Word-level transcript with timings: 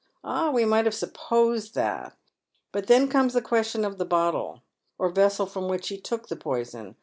"Ah, 0.23 0.49
we 0.49 0.65
might 0.65 0.85
have 0.85 0.95
supposed 0.95 1.75
that; 1.75 2.17
but 2.71 2.87
then 2.87 3.07
comes 3.07 3.35
the 3.35 3.39
question 3.41 3.85
of 3.85 3.99
the 3.99 4.03
bottle, 4.03 4.63
or 4.97 5.09
vessel 5.11 5.45
from 5.45 5.67
which 5.69 5.89
he 5.89 5.99
took 6.01 6.27
the 6.27 6.35
poison. 6.35 6.95